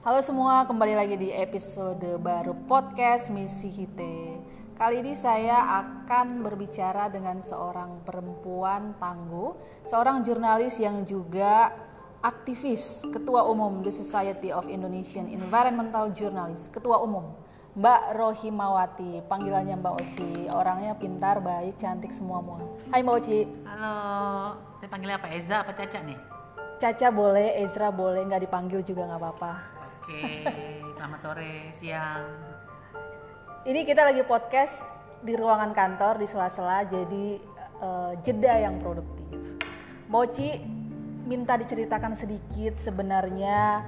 Halo 0.00 0.24
semua, 0.24 0.64
kembali 0.64 0.96
lagi 0.96 1.20
di 1.20 1.28
episode 1.28 2.16
baru 2.24 2.56
podcast 2.64 3.28
Misi 3.28 3.68
Hite. 3.68 4.40
Kali 4.72 5.04
ini 5.04 5.12
saya 5.12 5.60
akan 5.84 6.40
berbicara 6.40 7.12
dengan 7.12 7.36
seorang 7.44 8.00
perempuan 8.08 8.96
tangguh, 8.96 9.52
seorang 9.84 10.24
jurnalis 10.24 10.80
yang 10.80 11.04
juga 11.04 11.76
aktivis, 12.24 13.04
ketua 13.12 13.44
umum 13.44 13.84
The 13.84 13.92
Society 13.92 14.48
of 14.48 14.72
Indonesian 14.72 15.28
Environmental 15.28 16.08
Journalists, 16.16 16.72
ketua 16.72 16.96
umum 17.04 17.36
Mbak 17.76 18.16
Rohimawati, 18.16 19.20
panggilannya 19.28 19.76
Mbak 19.84 19.94
Oci. 20.00 20.48
Orangnya 20.48 20.96
pintar, 20.96 21.44
baik, 21.44 21.76
cantik 21.76 22.16
semua 22.16 22.40
semua. 22.40 22.64
Hai 22.88 23.04
Mbak 23.04 23.16
Oci. 23.20 23.44
Halo, 23.68 23.94
saya 24.80 24.88
panggilnya 24.88 25.20
apa? 25.20 25.28
Eza 25.28 25.60
apa 25.60 25.76
Caca 25.76 26.00
nih? 26.08 26.16
Caca 26.80 27.12
boleh, 27.12 27.60
Ezra 27.60 27.92
boleh, 27.92 28.24
nggak 28.24 28.48
dipanggil 28.48 28.80
juga 28.80 29.04
nggak 29.04 29.20
apa-apa. 29.20 29.79
Oke, 30.10 30.42
selamat 30.98 31.20
sore, 31.22 31.70
siang. 31.70 32.26
Ini 33.62 33.86
kita 33.86 34.02
lagi 34.02 34.26
podcast 34.26 34.82
di 35.22 35.38
ruangan 35.38 35.70
kantor 35.70 36.18
di 36.18 36.26
sela-sela, 36.26 36.82
jadi 36.82 37.38
eh, 37.78 38.12
jeda 38.26 38.58
yang 38.58 38.82
produktif. 38.82 39.38
Mochi 40.10 40.58
minta 41.30 41.54
diceritakan 41.54 42.18
sedikit 42.18 42.74
sebenarnya 42.74 43.86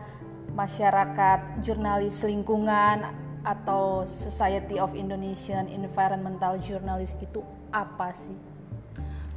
masyarakat 0.55 1.59
jurnalis 1.67 2.23
lingkungan 2.23 3.03
atau 3.43 4.07
Society 4.07 4.79
of 4.79 4.95
Indonesian 4.95 5.67
Environmental 5.67 6.55
Journalists 6.63 7.19
itu 7.19 7.43
apa 7.75 8.15
sih? 8.15 8.39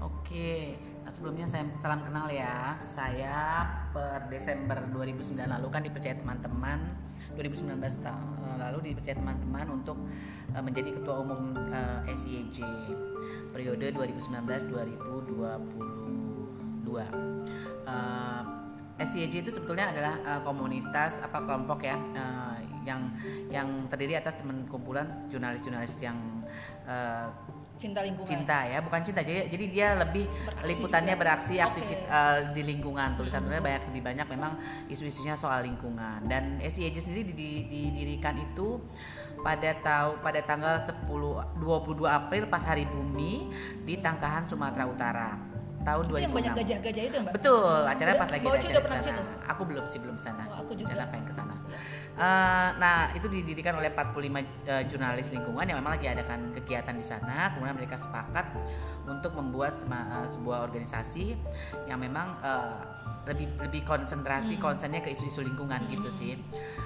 Oke, 0.06 0.78
sebelumnya 1.10 1.46
saya 1.46 1.66
salam 1.78 2.02
kenal 2.02 2.26
ya. 2.30 2.74
Saya 2.82 3.66
per 3.94 4.26
Desember 4.30 4.82
2009 4.90 5.46
lalu 5.46 5.68
kan 5.70 5.82
dipercaya 5.86 6.16
teman-teman 6.18 6.82
2019 7.36 8.02
ta- 8.02 8.16
eh, 8.16 8.58
lalu 8.60 8.92
dipercaya 8.92 9.16
teman-teman 9.20 9.68
untuk 9.82 9.98
eh, 10.56 10.64
menjadi 10.64 10.90
ketua 10.96 11.20
umum 11.22 11.54
eh, 11.58 12.16
SIEJ 12.16 12.64
periode 13.52 13.92
2019-2022. 13.94 16.90
Eh, 17.86 18.44
SIEJ 18.96 19.44
itu 19.44 19.52
sebetulnya 19.52 19.92
adalah 19.92 20.40
komunitas 20.48 21.20
apa 21.20 21.44
kelompok 21.44 21.84
ya 21.84 22.00
yang 22.88 23.12
yang 23.52 23.92
terdiri 23.92 24.16
atas 24.16 24.40
teman 24.40 24.64
kumpulan 24.72 25.28
jurnalis-jurnalis 25.28 26.00
yang 26.00 26.16
Cinta 27.76 28.00
lingkungan. 28.00 28.24
cinta 28.26 28.60
ya 28.64 28.80
bukan 28.80 29.02
cinta 29.02 29.20
jadi 29.20 29.46
jadi 29.46 29.66
dia 29.68 29.88
lebih 29.96 30.26
Beraksi 30.26 30.68
liputannya 30.70 31.12
juga. 31.12 31.22
beraksi 31.22 31.56
Oke. 31.56 31.66
aktif 31.66 31.86
eh, 31.92 32.40
di 32.52 32.62
lingkungan 32.64 33.10
tulisan 33.14 33.42
tulisannya 33.42 33.62
banyak 33.62 33.84
lebih 33.90 34.02
banyak 34.02 34.28
memang 34.30 34.52
isu-isunya 34.88 35.36
soal 35.36 35.62
lingkungan 35.62 36.24
dan 36.24 36.58
SIAJ 36.60 37.04
sendiri 37.04 37.24
di- 37.28 37.36
di- 37.66 37.92
didirikan 37.92 38.36
itu 38.38 38.80
pada 39.38 39.76
tahu 39.78 40.18
pada 40.20 40.40
tanggal 40.40 40.80
10 40.80 41.04
22 41.60 42.08
April 42.08 42.48
pas 42.48 42.64
hari 42.64 42.86
bumi 42.86 43.52
di 43.84 43.96
Tangkahan 43.96 44.48
Sumatera 44.48 44.88
Utara 44.88 45.30
tahun 45.86 46.04
Itu 46.10 46.14
yang 46.18 46.34
2006 46.34 46.38
banyak 46.42 46.54
gajah-gajah 46.58 47.04
itu 47.06 47.16
ya, 47.16 47.22
Mbak? 47.22 47.34
Betul, 47.38 47.80
acara 47.86 48.10
Udah- 48.10 48.22
pas 48.22 48.30
lagi 48.34 48.46
acara 48.46 48.98
di 48.98 49.06
sana. 49.06 49.22
Aku 49.54 49.62
belum 49.64 49.86
sih 49.86 50.00
belum 50.02 50.18
sana. 50.18 50.44
Oh, 50.50 50.58
aku 50.66 50.72
juga. 50.74 50.90
Rencana 50.92 51.06
pengen 51.14 51.26
ke 51.30 51.34
sana. 51.38 51.56
Eh, 52.16 52.70
nah, 52.80 53.12
itu 53.14 53.28
didirikan 53.28 53.76
oleh 53.78 53.92
45 53.94 54.42
eh, 54.66 54.84
jurnalis 54.90 55.30
lingkungan 55.30 55.66
yang 55.68 55.78
memang 55.84 56.02
lagi 56.02 56.08
adakan 56.10 56.56
kegiatan 56.58 56.96
di 56.98 57.06
sana. 57.06 57.54
Kemudian 57.54 57.78
mereka 57.78 58.00
sepakat 58.02 58.50
untuk 59.06 59.38
membuat 59.38 59.78
sema- 59.78 60.24
eh, 60.24 60.28
sebuah 60.28 60.66
organisasi 60.66 61.38
yang 61.86 62.02
memang 62.02 62.40
lebih 63.26 63.50
lebih 63.58 63.82
konsentrasi 63.90 64.62
konsennya 64.62 65.02
ke 65.02 65.10
isu-isu 65.10 65.42
lingkungan 65.42 65.82
gitu 65.90 66.14
sih. 66.14 66.38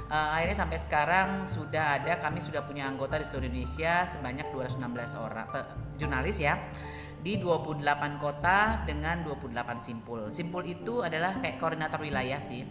Akhirnya 0.08 0.56
sampai 0.56 0.80
sekarang 0.80 1.44
sudah 1.44 2.00
ada 2.00 2.16
kami 2.23 2.40
sudah 2.40 2.63
punya 2.63 2.88
anggota 2.88 3.19
di 3.19 3.28
seluruh 3.28 3.52
Indonesia 3.52 4.07
sebanyak 4.07 4.47
216 4.56 5.19
orang 5.19 5.47
eh, 5.52 5.68
jurnalis 6.00 6.40
ya 6.40 6.56
di 7.19 7.35
28 7.35 7.84
kota 8.19 8.88
dengan 8.88 9.28
28 9.28 9.84
simpul. 9.84 10.31
Simpul 10.31 10.63
itu 10.63 11.03
adalah 11.03 11.35
kayak 11.44 11.59
koordinator 11.59 12.00
wilayah 12.00 12.40
sih. 12.40 12.63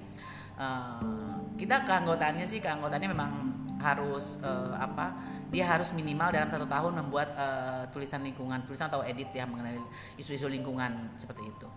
Eh, 0.59 1.37
kita 1.61 1.85
keanggotaannya 1.85 2.47
sih 2.49 2.59
keanggotaannya 2.65 3.11
memang 3.13 3.33
harus 3.79 4.41
eh, 4.41 4.75
apa? 4.75 5.15
Dia 5.49 5.65
harus 5.65 5.93
minimal 5.97 6.29
dalam 6.33 6.49
satu 6.49 6.65
tahun 6.65 6.93
membuat 7.05 7.29
eh, 7.37 7.83
tulisan 7.93 8.25
lingkungan, 8.25 8.65
tulisan 8.65 8.89
atau 8.89 9.05
edit 9.05 9.29
ya 9.37 9.45
mengenai 9.45 9.81
isu-isu 10.17 10.49
lingkungan 10.49 11.13
seperti 11.21 11.45
itu. 11.45 11.69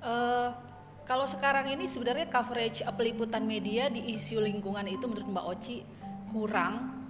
Eh, 0.00 0.48
kalau 1.04 1.26
sekarang 1.26 1.66
ini 1.70 1.90
sebenarnya 1.90 2.30
coverage 2.30 2.86
peliputan 2.94 3.42
media 3.42 3.90
di 3.90 4.14
isu 4.14 4.38
lingkungan 4.38 4.86
itu 4.86 5.04
menurut 5.10 5.26
Mbak 5.26 5.46
Oci 5.54 5.76
kurang, 6.30 7.04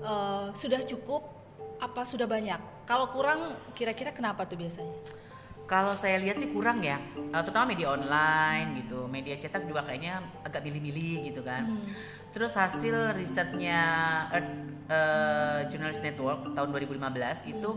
eh, 0.00 0.46
sudah 0.56 0.80
cukup 0.84 1.22
apa 1.78 2.02
sudah 2.08 2.24
banyak? 2.24 2.77
Kalau 2.88 3.12
kurang 3.12 3.52
kira-kira 3.76 4.16
kenapa 4.16 4.48
tuh 4.48 4.56
biasanya? 4.56 4.96
Kalau 5.68 5.92
saya 5.92 6.16
lihat 6.16 6.40
sih 6.40 6.48
kurang 6.48 6.80
ya, 6.80 6.96
terutama 7.44 7.68
media 7.68 7.92
online 7.92 8.80
gitu, 8.80 9.04
media 9.04 9.36
cetak 9.36 9.68
juga 9.68 9.84
kayaknya 9.84 10.24
agak 10.40 10.64
milih-milih 10.64 11.28
gitu 11.28 11.44
kan. 11.44 11.68
Terus 12.38 12.54
hasil 12.54 13.18
risetnya 13.18 13.82
Earth 14.30 14.54
eh, 14.86 15.60
Journalist 15.74 16.06
Network 16.06 16.54
tahun 16.54 16.70
2015 16.70 17.50
itu 17.50 17.70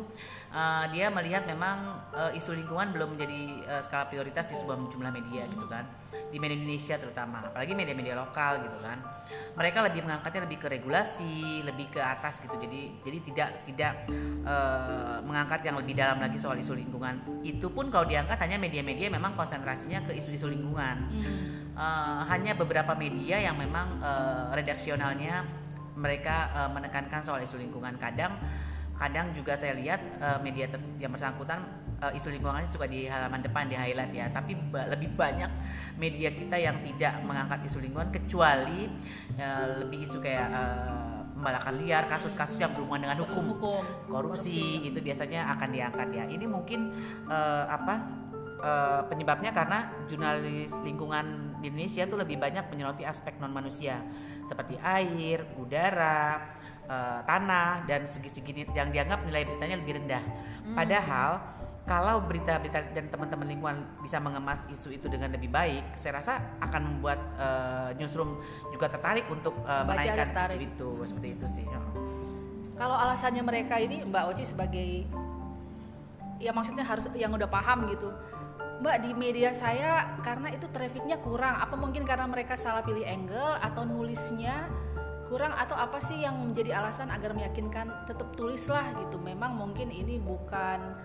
eh, 0.54 0.86
dia 0.94 1.10
melihat 1.10 1.50
memang 1.50 1.98
eh, 2.14 2.38
isu 2.38 2.54
lingkungan 2.54 2.94
belum 2.94 3.18
menjadi 3.18 3.42
eh, 3.66 3.82
skala 3.82 4.06
prioritas 4.14 4.46
di 4.46 4.54
sebuah 4.54 4.78
jumlah 4.86 5.10
media 5.10 5.50
gitu 5.50 5.66
kan, 5.66 5.90
di 6.30 6.38
media 6.38 6.62
Indonesia 6.62 6.94
terutama, 7.02 7.42
apalagi 7.50 7.74
media-media 7.74 8.14
lokal 8.14 8.62
gitu 8.62 8.78
kan. 8.86 9.02
Mereka 9.58 9.82
lebih 9.82 10.06
mengangkatnya 10.06 10.46
lebih 10.46 10.62
ke 10.62 10.68
regulasi, 10.70 11.66
lebih 11.66 11.90
ke 11.90 11.98
atas 11.98 12.46
gitu. 12.46 12.54
Jadi 12.62 13.02
jadi 13.02 13.18
tidak 13.18 13.50
tidak 13.66 13.94
eh, 14.46 15.18
mengangkat 15.26 15.66
yang 15.66 15.82
lebih 15.82 15.98
dalam 15.98 16.22
lagi 16.22 16.38
soal 16.38 16.62
isu 16.62 16.78
lingkungan. 16.78 17.42
Itu 17.42 17.74
pun 17.74 17.90
kalau 17.90 18.06
diangkat 18.06 18.38
hanya 18.46 18.62
media-media 18.62 19.10
memang 19.10 19.34
konsentrasinya 19.34 20.06
ke 20.06 20.14
isu-isu 20.14 20.46
lingkungan. 20.54 21.10
Eh, 21.72 22.22
hanya 22.28 22.52
beberapa 22.52 22.92
media 23.00 23.40
yang 23.40 23.56
memang 23.56 24.04
eh, 24.04 24.44
redaksionalnya 24.60 25.48
mereka 25.96 26.52
eh, 26.52 26.70
menekankan 26.70 27.24
soal 27.24 27.40
isu 27.40 27.64
lingkungan. 27.64 27.96
Kadang 27.96 28.36
kadang 29.00 29.32
juga 29.32 29.56
saya 29.56 29.74
lihat 29.80 30.04
eh, 30.20 30.40
media 30.44 30.68
yang 31.00 31.16
bersangkutan 31.16 31.64
eh, 32.04 32.12
isu 32.12 32.36
lingkungannya 32.36 32.68
suka 32.68 32.92
di 32.92 33.08
halaman 33.08 33.40
depan 33.40 33.72
di 33.72 33.80
highlight 33.80 34.12
ya. 34.12 34.28
Tapi 34.28 34.52
ba- 34.68 34.92
lebih 34.92 35.16
banyak 35.16 35.48
media 35.96 36.36
kita 36.36 36.60
yang 36.60 36.84
tidak 36.84 37.24
mengangkat 37.24 37.64
isu 37.64 37.80
lingkungan 37.80 38.12
kecuali 38.12 38.92
eh, 39.40 39.66
lebih 39.80 40.04
isu 40.04 40.20
kayak 40.20 40.48
eh, 40.52 41.20
pembalakan 41.40 41.80
liar, 41.82 42.04
kasus-kasus 42.06 42.60
yang 42.62 42.76
berhubungan 42.76 43.08
dengan 43.10 43.24
hukum 43.26 43.58
Hukum. 43.58 43.82
korupsi 44.12 44.86
itu 44.86 45.00
biasanya 45.00 45.48
akan 45.56 45.72
diangkat 45.72 46.08
ya. 46.14 46.28
Ini 46.28 46.46
mungkin 46.52 46.92
eh, 47.32 47.66
apa 47.66 47.96
eh, 48.60 49.02
penyebabnya 49.08 49.56
karena 49.56 49.88
jurnalis 50.12 50.76
lingkungan 50.84 51.51
di 51.62 51.70
Indonesia 51.70 52.04
tuh 52.10 52.18
lebih 52.18 52.42
banyak 52.42 52.66
menyoroti 52.74 53.06
aspek 53.06 53.38
non 53.38 53.54
manusia 53.54 54.02
seperti 54.50 54.76
air, 54.82 55.46
udara, 55.56 56.58
eh, 56.90 57.20
tanah 57.24 57.86
dan 57.86 58.04
segi-segi 58.10 58.68
yang 58.74 58.90
dianggap 58.90 59.24
nilai 59.24 59.46
beritanya 59.48 59.78
lebih 59.80 60.02
rendah. 60.02 60.24
Padahal 60.74 61.32
kalau 61.86 62.22
berita-berita 62.26 62.94
dan 62.94 63.10
teman-teman 63.10 63.48
lingkungan 63.48 63.78
bisa 64.06 64.22
mengemas 64.22 64.70
isu 64.70 64.94
itu 64.94 65.10
dengan 65.10 65.34
lebih 65.34 65.50
baik, 65.50 65.98
saya 65.98 66.20
rasa 66.22 66.34
akan 66.60 66.82
membuat 66.98 67.20
eh, 67.38 67.90
newsroom 68.02 68.42
juga 68.74 68.90
tertarik 68.90 69.30
untuk 69.30 69.54
Baca 69.62 69.86
menaikkan 69.86 70.34
tertarik. 70.34 70.58
isu 70.58 70.60
itu 70.66 70.90
seperti 71.06 71.28
itu 71.38 71.46
sih. 71.48 71.66
Oh. 71.70 71.94
Kalau 72.82 72.98
alasannya 72.98 73.46
mereka 73.46 73.78
ini 73.78 74.02
Mbak 74.02 74.24
Oci 74.34 74.44
sebagai 74.50 75.06
ya 76.42 76.50
maksudnya 76.50 76.82
harus 76.82 77.06
yang 77.14 77.30
udah 77.30 77.46
paham 77.46 77.86
gitu. 77.94 78.10
Mbak 78.82 78.98
di 79.06 79.12
media 79.14 79.54
saya 79.54 80.18
karena 80.26 80.50
itu 80.50 80.66
trafficnya 80.74 81.22
kurang. 81.22 81.54
Apa 81.62 81.78
mungkin 81.78 82.02
karena 82.02 82.26
mereka 82.26 82.58
salah 82.58 82.82
pilih 82.82 83.06
angle 83.06 83.62
atau 83.62 83.86
nulisnya 83.86 84.66
kurang 85.30 85.54
atau 85.54 85.78
apa 85.78 86.02
sih 86.02 86.26
yang 86.26 86.36
menjadi 86.36 86.82
alasan 86.82 87.14
agar 87.14 87.32
meyakinkan 87.38 88.10
tetap 88.10 88.34
tulislah 88.34 88.84
gitu. 89.06 89.22
Memang 89.22 89.54
mungkin 89.54 89.94
ini 89.94 90.18
bukan 90.18 90.98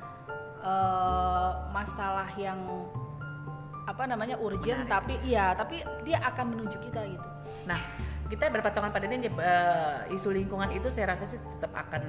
eh, 0.65 1.53
masalah 1.71 2.33
yang 2.41 2.59
apa 3.87 4.03
namanya 4.09 4.35
urgent 4.43 4.83
Menarik. 4.83 4.91
tapi 4.91 5.15
iya 5.23 5.55
tapi 5.55 5.79
dia 6.03 6.19
akan 6.25 6.57
menuju 6.57 6.81
kita 6.81 7.07
gitu. 7.07 7.29
Nah, 7.71 7.79
kita 8.27 8.51
berpatongan 8.51 8.91
pada 8.91 9.05
ini 9.07 9.29
eh, 9.29 10.17
isu 10.17 10.33
lingkungan 10.33 10.73
itu 10.73 10.89
saya 10.91 11.13
rasa 11.15 11.29
sih 11.29 11.39
tetap 11.39 11.77
akan 11.77 12.03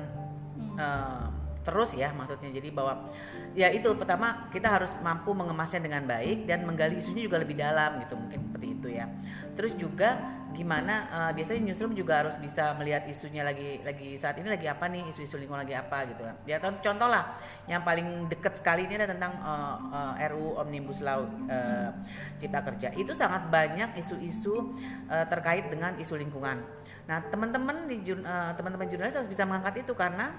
Hmm. 0.57 0.73
eh, 0.73 1.25
terus 1.67 1.91
ya 1.99 2.15
maksudnya. 2.15 2.47
Jadi 2.55 2.71
bahwa 2.71 3.11
ya 3.51 3.67
itu 3.75 3.91
pertama 3.99 4.47
kita 4.55 4.71
harus 4.71 4.95
mampu 5.03 5.35
mengemasnya 5.35 5.83
dengan 5.83 6.07
baik 6.07 6.47
dan 6.47 6.63
menggali 6.63 6.95
isunya 6.95 7.27
juga 7.27 7.43
lebih 7.43 7.59
dalam 7.59 7.99
gitu 8.07 8.15
mungkin 8.15 8.47
seperti 8.47 8.67
itu 8.71 8.87
ya. 8.95 9.11
Terus 9.59 9.75
juga 9.75 10.15
gimana 10.55 11.11
uh, 11.11 11.31
biasanya 11.35 11.69
newsroom 11.69 11.91
juga 11.91 12.23
harus 12.23 12.39
bisa 12.39 12.71
melihat 12.79 13.03
isunya 13.05 13.43
lagi 13.43 13.83
lagi 13.83 14.15
saat 14.15 14.39
ini 14.39 14.47
lagi 14.47 14.65
apa 14.71 14.87
nih 14.87 15.03
isu-isu 15.11 15.35
lingkungan 15.35 15.67
lagi 15.67 15.75
apa 15.75 16.07
gitu 16.07 16.23
kan. 16.23 16.35
Ya 16.47 16.57
contoh 16.63 17.09
lah 17.11 17.35
yang 17.67 17.83
paling 17.83 18.31
deket 18.31 18.63
sekali 18.63 18.87
ini 18.87 18.95
ada 18.95 19.11
tentang 19.11 19.35
uh, 19.43 19.75
uh, 19.91 20.29
RU 20.31 20.55
Omnibus 20.63 21.03
Law 21.03 21.27
uh, 21.27 21.91
Cipta 22.39 22.63
Kerja. 22.63 22.95
Itu 22.95 23.11
sangat 23.11 23.51
banyak 23.51 23.99
isu-isu 23.99 24.71
uh, 25.11 25.25
terkait 25.27 25.67
dengan 25.67 25.99
isu 25.99 26.15
lingkungan. 26.15 26.63
Nah 27.07 27.23
teman-teman 27.27 27.87
di 27.87 28.03
uh, 28.11 28.51
teman-teman 28.55 28.87
jurnalis 28.87 29.15
harus 29.19 29.31
bisa 29.31 29.43
mengangkat 29.43 29.83
itu 29.83 29.93
karena 29.95 30.31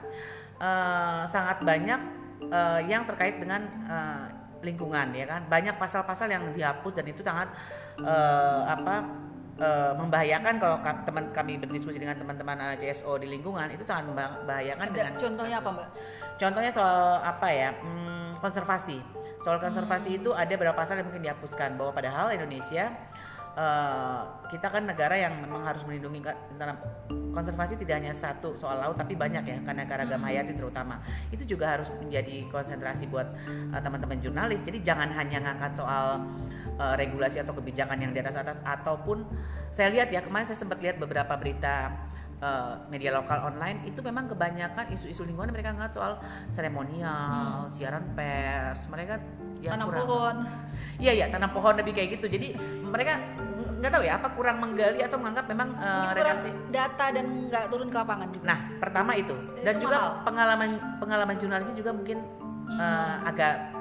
uh, 0.59 1.23
sangat 1.25 1.63
banyak 1.63 2.01
uh, 2.51 2.81
yang 2.87 3.03
terkait 3.07 3.39
dengan 3.43 3.67
uh, 3.89 4.27
lingkungan 4.63 5.15
ya 5.15 5.27
kan 5.27 5.47
banyak 5.47 5.79
pasal-pasal 5.79 6.27
yang 6.31 6.51
dihapus 6.51 6.93
dan 6.99 7.07
itu 7.07 7.23
sangat 7.23 7.47
uh, 8.03 8.67
apa 8.67 9.07
uh, 9.63 9.93
membahayakan 9.95 10.59
kalau 10.59 10.83
teman 11.07 11.31
kami 11.31 11.63
berdiskusi 11.63 12.03
dengan 12.03 12.19
teman-teman 12.19 12.75
CSO 12.75 13.23
di 13.23 13.31
lingkungan 13.31 13.71
itu 13.71 13.87
sangat 13.87 14.11
membahayakan 14.11 14.87
Ada 14.91 14.95
dengan 14.95 15.13
contohnya 15.15 15.57
apa 15.63 15.69
mbak? 15.71 15.89
Contohnya 16.39 16.71
soal 16.75 17.23
apa 17.23 17.49
ya 17.51 17.71
hmm, 17.75 18.43
konservasi. 18.43 18.99
Soal 19.39 19.63
konservasi 19.63 20.09
hmm. 20.15 20.19
itu 20.23 20.31
ada 20.35 20.53
beberapa 20.59 20.75
pasal 20.75 20.99
yang 20.99 21.07
mungkin 21.07 21.23
dihapuskan 21.23 21.79
bahwa 21.79 21.95
padahal 21.95 22.35
Indonesia 22.35 22.91
uh, 23.55 24.45
kita 24.49 24.69
kan 24.69 24.85
negara 24.85 25.15
yang 25.15 25.39
memang 25.41 25.65
harus 25.65 25.85
melindungi 25.85 26.25
konservasi 27.33 27.79
tidak 27.79 28.03
hanya 28.03 28.15
satu 28.17 28.59
soal 28.59 28.81
laut 28.83 28.97
tapi 28.99 29.15
banyak 29.15 29.45
ya 29.47 29.59
karena 29.63 29.87
keragam 29.87 30.19
hmm. 30.19 30.27
hayati 30.27 30.53
terutama 30.59 30.99
itu 31.31 31.45
juga 31.47 31.79
harus 31.79 31.93
menjadi 32.01 32.49
konsentrasi 32.51 33.07
buat 33.07 33.31
uh, 33.71 33.81
teman-teman 33.81 34.19
jurnalis 34.19 34.65
jadi 34.67 34.83
jangan 34.83 35.13
hanya 35.15 35.39
ngangkat 35.45 35.79
soal 35.79 36.25
uh, 36.81 36.95
regulasi 36.99 37.39
atau 37.39 37.55
kebijakan 37.55 38.03
yang 38.03 38.11
di 38.11 38.21
atas 38.25 38.35
atas 38.41 38.59
ataupun 38.67 39.23
saya 39.71 39.93
lihat 39.93 40.11
ya 40.11 40.25
kemarin 40.25 40.49
saya 40.49 40.59
sempat 40.59 40.81
lihat 40.83 40.97
beberapa 40.99 41.37
berita 41.37 42.08
uh, 42.43 42.83
media 42.91 43.11
lokal 43.15 43.51
online 43.53 43.83
itu 43.87 44.01
memang 44.03 44.31
kebanyakan 44.31 44.91
isu-isu 44.95 45.27
lingkungan 45.27 45.51
mereka 45.51 45.75
ngangkat 45.75 45.95
soal 45.99 46.13
seremonial, 46.55 47.67
hmm. 47.67 47.73
siaran 47.73 48.05
pers, 48.15 48.87
mereka 48.91 49.23
ya 49.63 49.75
tanam 49.75 49.91
kurang, 49.91 50.07
pohon. 50.07 50.37
Iya 50.99 51.13
ya 51.15 51.27
tanam 51.31 51.51
pohon 51.55 51.75
lebih 51.79 51.93
kayak 51.95 52.19
gitu. 52.19 52.27
Jadi 52.31 52.55
mereka 52.87 53.19
nggak 53.79 53.93
tahu 53.95 54.03
ya 54.03 54.19
apa 54.19 54.29
kurang 54.35 54.59
menggali 54.59 54.99
atau 55.07 55.23
menganggap 55.23 55.47
memang 55.47 55.71
uh, 55.79 56.11
redaksi 56.11 56.51
data 56.75 57.15
dan 57.15 57.47
nggak 57.47 57.71
turun 57.71 57.89
ke 57.91 57.97
lapangan 57.97 58.29
juga. 58.35 58.45
Nah 58.51 58.59
pertama 58.83 59.15
itu 59.15 59.35
dan 59.63 59.79
itu 59.79 59.87
juga 59.87 59.99
mahal. 59.99 60.27
pengalaman 60.27 60.71
pengalaman 60.99 61.37
jurnalisnya 61.39 61.77
juga 61.79 61.95
mungkin 61.95 62.19
hmm. 62.19 62.79
uh, 62.79 63.17
agak 63.31 63.78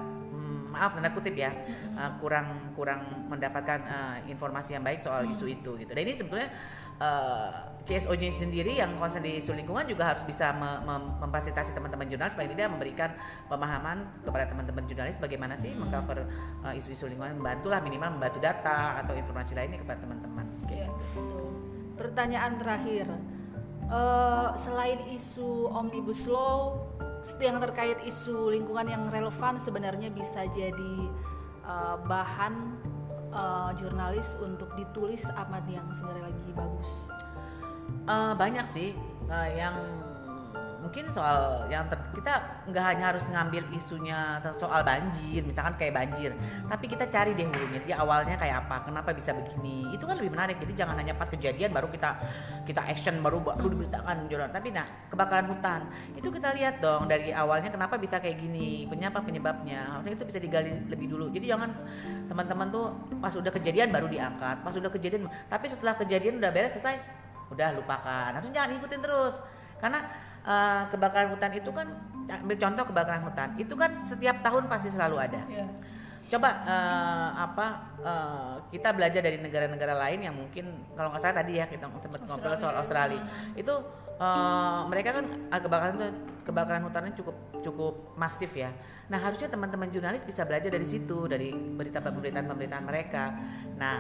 maaf 0.78 0.94
tanda 0.94 1.10
kutip 1.10 1.34
ya 1.34 1.50
uh, 1.98 2.14
kurang 2.22 2.78
kurang 2.78 3.26
mendapatkan 3.26 3.82
uh, 3.90 4.18
informasi 4.30 4.78
yang 4.78 4.86
baik 4.86 5.02
soal 5.02 5.26
isu 5.26 5.50
itu 5.50 5.74
gitu. 5.82 5.92
Dan 5.98 6.06
ini 6.06 6.14
sebetulnya 6.14 6.54
uh, 7.02 7.74
CSO 7.82 8.14
sendiri 8.14 8.78
yang 8.78 8.94
konsen 9.02 9.26
di 9.26 9.42
isu 9.42 9.58
lingkungan 9.58 9.90
juga 9.90 10.14
harus 10.14 10.22
bisa 10.22 10.54
mem 10.54 11.18
memfasilitasi 11.18 11.74
teman-teman 11.74 12.06
jurnalis 12.06 12.38
supaya 12.38 12.52
tidak 12.52 12.70
memberikan 12.70 13.10
pemahaman 13.50 14.06
kepada 14.22 14.46
teman-teman 14.54 14.84
jurnalis 14.86 15.18
bagaimana 15.18 15.58
sih 15.58 15.74
mengcover 15.74 16.30
isu 16.78 16.94
isu-isu 16.94 17.10
lingkungan 17.10 17.40
membantulah 17.42 17.80
minimal 17.82 18.20
membantu 18.20 18.44
data 18.44 19.02
atau 19.02 19.18
informasi 19.18 19.58
lainnya 19.58 19.82
kepada 19.82 20.04
teman-teman. 20.04 20.46
Gitu. 20.68 20.84
Ya, 20.84 20.88
Pertanyaan 21.98 22.62
terakhir, 22.62 23.10
uh, 23.90 24.54
selain 24.54 25.00
isu 25.10 25.72
omnibus 25.72 26.28
law 26.28 26.78
yang 27.40 27.60
terkait 27.60 28.00
isu 28.08 28.56
lingkungan 28.56 28.88
yang 28.88 29.04
relevan 29.12 29.60
sebenarnya 29.60 30.08
bisa 30.14 30.48
jadi 30.56 30.96
uh, 31.68 32.00
bahan 32.08 32.80
uh, 33.36 33.72
jurnalis 33.76 34.40
untuk 34.40 34.72
ditulis 34.80 35.28
amat 35.48 35.64
yang 35.68 35.88
sebenarnya 35.92 36.32
lagi 36.32 36.52
bagus? 36.56 36.92
Uh, 38.08 38.34
banyak 38.36 38.64
sih 38.68 38.90
uh, 39.28 39.50
yang 39.52 39.76
mungkin 40.80 41.12
soal 41.12 41.68
yang 41.68 41.84
ter, 41.92 41.97
kita 42.18 42.66
nggak 42.66 42.86
hanya 42.90 43.06
harus 43.14 43.30
ngambil 43.30 43.64
isunya 43.78 44.42
soal 44.58 44.82
banjir 44.82 45.46
misalkan 45.46 45.78
kayak 45.78 45.94
banjir 45.94 46.34
tapi 46.66 46.90
kita 46.90 47.06
cari 47.06 47.38
deh 47.38 47.46
hulunya 47.46 47.80
dia 47.86 47.96
awalnya 48.02 48.34
kayak 48.42 48.66
apa 48.66 48.90
kenapa 48.90 49.14
bisa 49.14 49.38
begini 49.38 49.94
itu 49.94 50.02
kan 50.10 50.18
lebih 50.18 50.34
menarik 50.34 50.58
jadi 50.58 50.84
jangan 50.86 50.98
hanya 50.98 51.14
pas 51.14 51.30
kejadian 51.30 51.70
baru 51.70 51.88
kita 51.94 52.18
kita 52.66 52.82
action 52.90 53.22
baru 53.22 53.38
baru 53.46 53.70
diberitakan 53.70 54.26
jurnal 54.26 54.50
tapi 54.50 54.74
nah 54.74 54.90
kebakaran 55.14 55.46
hutan 55.54 55.86
itu 56.18 56.28
kita 56.34 56.58
lihat 56.58 56.82
dong 56.82 57.06
dari 57.06 57.30
awalnya 57.30 57.70
kenapa 57.70 58.02
bisa 58.02 58.18
kayak 58.18 58.42
gini 58.42 58.90
penyapa 58.90 59.22
penyebabnya 59.22 59.94
harusnya 59.94 60.18
itu 60.18 60.26
bisa 60.26 60.40
digali 60.42 60.72
lebih 60.90 61.08
dulu. 61.12 61.30
Jadi 61.30 61.46
jangan 61.52 61.70
teman-teman 62.28 62.68
tuh 62.74 62.86
pas 63.22 63.34
udah 63.36 63.52
kejadian 63.54 63.94
baru 63.94 64.08
diangkat 64.10 64.66
pas 64.66 64.74
udah 64.74 64.92
kejadian 64.92 65.30
tapi 65.48 65.70
setelah 65.70 65.94
kejadian 66.00 66.42
udah 66.42 66.50
beres 66.50 66.74
selesai 66.74 66.98
udah 67.54 67.78
lupakan. 67.78 68.36
Harusnya 68.36 68.64
jangan 68.64 68.80
ikutin 68.82 69.02
terus 69.04 69.36
karena 69.78 70.00
uh, 70.48 70.84
kebakaran 70.90 71.36
hutan 71.36 71.52
itu 71.54 71.70
kan 71.76 71.88
ambil 72.28 72.58
contoh 72.60 72.84
kebakaran 72.92 73.24
hutan 73.24 73.50
itu 73.60 73.74
kan 73.76 73.92
setiap 74.00 74.40
tahun 74.42 74.72
pasti 74.72 74.90
selalu 74.92 75.16
ada. 75.20 75.44
Yeah. 75.52 75.70
Coba 76.28 76.50
uh, 76.68 77.30
apa 77.40 77.68
uh, 78.04 78.56
kita 78.68 78.92
belajar 78.92 79.24
dari 79.24 79.40
negara-negara 79.40 79.96
lain 79.96 80.28
yang 80.28 80.36
mungkin 80.36 80.92
kalau 80.92 81.08
nggak 81.16 81.24
salah 81.24 81.40
tadi 81.40 81.56
ya 81.56 81.72
kita 81.72 81.88
sempat 81.88 82.20
ngobrol 82.28 82.60
soal 82.60 82.76
Australia 82.76 83.24
itu 83.56 83.72
uh, 84.20 84.84
mereka 84.92 85.24
kan 85.24 85.26
kebakaran 85.48 85.96
kebakaran 86.44 86.84
hutannya 86.84 87.16
cukup 87.16 87.36
cukup 87.64 87.94
masif 88.20 88.52
ya. 88.60 88.76
Nah 89.08 89.24
harusnya 89.24 89.48
teman-teman 89.48 89.88
jurnalis 89.88 90.28
bisa 90.28 90.44
belajar 90.44 90.68
dari 90.68 90.84
situ 90.84 91.32
dari 91.32 91.56
berita 91.56 92.04
pemberitaan-pemberitaan 92.04 92.84
mereka. 92.84 93.32
Nah 93.80 93.96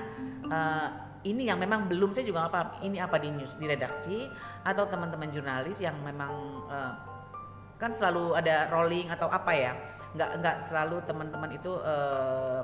uh, 0.51 0.89
ini 1.27 1.51
yang 1.51 1.59
memang 1.59 1.91
belum 1.91 2.15
saya 2.15 2.24
juga 2.24 2.47
nggak 2.47 2.53
paham. 2.53 2.69
Ini 2.88 2.97
apa 3.03 3.15
di 3.19 3.29
news 3.33 3.53
di 3.59 3.65
redaksi 3.68 4.27
atau 4.63 4.88
teman-teman 4.88 5.27
jurnalis 5.31 5.83
yang 5.83 5.95
memang 6.01 6.31
uh, 6.71 6.94
kan 7.77 7.91
selalu 7.94 8.33
ada 8.39 8.71
rolling 8.71 9.12
atau 9.12 9.27
apa 9.27 9.51
ya? 9.51 9.74
Nggak 10.15 10.29
nggak 10.39 10.57
selalu 10.63 10.97
teman-teman 11.03 11.50
itu 11.53 11.71
uh, 11.83 12.63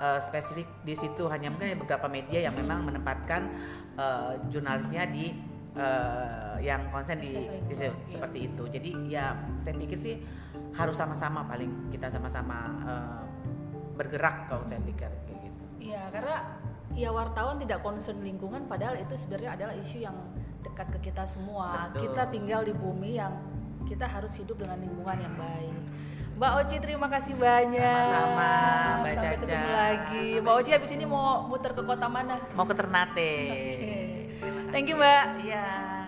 uh, 0.00 0.18
spesifik 0.18 0.66
di 0.82 0.94
situ. 0.96 1.28
Hanya 1.28 1.52
mungkin 1.52 1.76
ada 1.76 1.78
beberapa 1.78 2.08
media 2.08 2.48
yang 2.48 2.56
memang 2.56 2.88
menempatkan 2.88 3.52
uh, 4.00 4.40
jurnalisnya 4.48 5.04
di 5.06 5.36
uh, 5.76 6.56
yang 6.58 6.88
konsen 6.90 7.20
di, 7.20 7.36
di 7.68 7.74
iya. 7.76 7.92
seperti 8.08 8.48
itu. 8.50 8.62
Jadi 8.66 8.90
ya 9.12 9.36
saya 9.62 9.74
pikir 9.76 9.98
sih 10.00 10.16
harus 10.74 10.96
sama-sama 10.96 11.44
paling 11.44 11.90
kita 11.92 12.08
sama-sama 12.08 12.58
uh, 12.86 13.22
bergerak 13.94 14.48
kalau 14.48 14.64
saya 14.64 14.80
pikir 14.80 15.10
kayak 15.28 15.40
gitu. 15.44 15.64
Iya 15.92 16.02
karena 16.08 16.36
ya 16.94 17.10
wartawan 17.14 17.56
tidak 17.62 17.80
concern 17.80 18.20
lingkungan 18.22 18.66
padahal 18.66 18.98
itu 18.98 19.14
sebenarnya 19.14 19.50
adalah 19.56 19.74
isu 19.78 19.98
yang 20.02 20.16
dekat 20.60 20.86
ke 20.98 21.10
kita 21.10 21.24
semua. 21.24 21.88
Betul. 21.90 22.10
Kita 22.10 22.22
tinggal 22.28 22.60
di 22.66 22.74
bumi 22.74 23.16
yang 23.16 23.32
kita 23.88 24.06
harus 24.06 24.36
hidup 24.36 24.60
dengan 24.60 24.78
lingkungan 24.80 25.18
yang 25.18 25.34
baik. 25.34 25.74
Mbak 26.40 26.52
Oci 26.64 26.76
terima 26.80 27.06
kasih 27.12 27.36
banyak. 27.36 27.84
Sama-sama 27.84 28.48
Mbak 29.04 29.12
Sampai 29.12 29.12
Caca. 29.12 29.36
ketemu 29.44 29.68
lagi. 29.76 30.26
Mbak 30.40 30.54
Oci 30.56 30.70
habis 30.72 30.90
ini 30.96 31.04
mau 31.04 31.44
muter 31.44 31.72
ke 31.76 31.82
kota 31.84 32.06
mana? 32.08 32.40
Mau 32.56 32.64
ke 32.64 32.72
Ternate. 32.72 33.34
Okay. 33.76 34.04
Thank 34.72 34.88
you 34.88 34.96
Mbak. 34.96 35.24
Iya. 35.44 35.99